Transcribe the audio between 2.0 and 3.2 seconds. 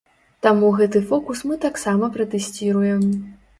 пратэсціруем.